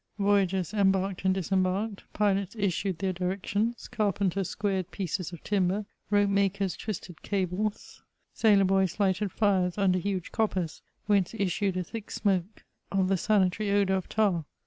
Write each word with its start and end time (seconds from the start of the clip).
Voyagers 0.17 0.73
embarked 0.73 1.25
and 1.25 1.35
dis 1.35 1.51
embarked; 1.51 2.11
pilots 2.11 2.55
issued 2.57 2.97
their 2.97 3.13
directions; 3.13 3.87
carpenters 3.87 4.49
squared 4.49 4.89
pieces 4.89 5.31
of 5.31 5.43
timber; 5.43 5.85
rope 6.09 6.31
makers 6.31 6.75
twisted 6.75 7.21
cables; 7.21 8.01
sailor 8.33 8.63
boys 8.63 8.93
CHATEAUBRIAND. 8.93 9.21
113 9.27 9.27
lighted 9.27 9.31
fires 9.31 9.77
under 9.77 9.99
huge 9.99 10.31
coppers, 10.31 10.81
whence 11.05 11.35
issued 11.35 11.77
a 11.77 11.83
thick 11.83 12.09
smoke 12.09 12.63
of 12.91 13.09
the 13.09 13.15
sanitary 13.15 13.69
odour 13.69 13.95
of 13.95 14.09
tar. 14.09 14.45